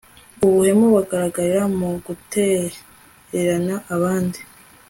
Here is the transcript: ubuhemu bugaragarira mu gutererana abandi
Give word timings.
ubuhemu 0.45 0.85
bugaragarira 0.93 1.63
mu 1.77 1.89
gutererana 2.05 3.75
abandi 3.95 4.39